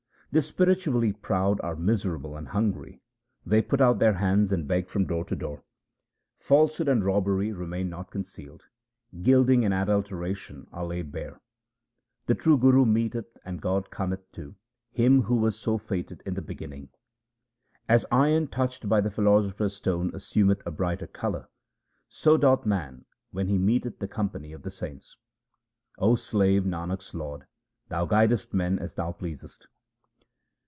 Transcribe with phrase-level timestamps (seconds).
[0.33, 3.01] The spiritually proud are miserable and hungry;
[3.45, 5.65] they put out their hands and beg from door to door.
[6.37, 8.67] Falsehood and robbery remain not concealed;
[9.21, 11.41] gilding and adulteration are laid bare.
[12.27, 14.55] The true Guru meeteth, and God cometh to,
[14.89, 16.91] him who was so fated in the beginning.
[17.89, 21.49] As iron touched by the philosopher's stone assumeth a bright colour,
[22.07, 25.17] so doth man when he meeteth the company of the saints.
[25.99, 27.47] 0 slave Nanak's Lord,
[27.89, 29.67] Thou guidest men as Thou pleasest.